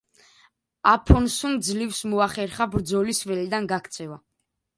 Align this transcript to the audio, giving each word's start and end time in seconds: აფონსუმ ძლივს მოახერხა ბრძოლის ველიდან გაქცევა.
აფონსუმ 0.91 1.53
ძლივს 1.67 1.99
მოახერხა 2.15 2.67
ბრძოლის 2.77 3.21
ველიდან 3.33 3.71
გაქცევა. 3.75 4.21